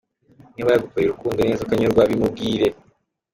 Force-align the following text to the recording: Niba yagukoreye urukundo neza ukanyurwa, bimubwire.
Niba 0.53 0.69
yagukoreye 0.73 1.05
urukundo 1.11 1.39
neza 1.43 1.61
ukanyurwa, 1.63 2.09
bimubwire. 2.09 2.67